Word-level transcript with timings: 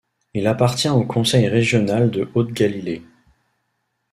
Il 0.33 0.47
appartient 0.47 0.89
au 0.89 1.05
conseil 1.05 1.47
régional 1.47 2.09
de 2.09 2.27
Haute 2.33 2.53
Galilée. 2.53 3.03